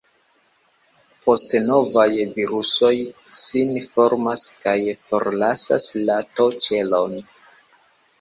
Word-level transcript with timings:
Poste 1.25 1.59
novaj 1.65 2.05
virusoj 2.37 2.89
sin 3.39 3.73
formas 3.91 4.45
kaj 4.63 4.73
forlasas 5.11 5.87
la 6.09 6.17
T-ĉelon. 6.41 7.15